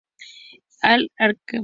[0.81, 1.59] El Arq.